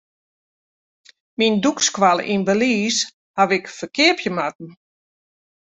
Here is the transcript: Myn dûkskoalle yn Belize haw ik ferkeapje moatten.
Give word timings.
Myn 1.37 1.53
dûkskoalle 1.63 2.23
yn 2.33 2.41
Belize 2.47 3.03
haw 3.37 3.49
ik 3.57 3.65
ferkeapje 3.77 4.29
moatten. 4.35 4.69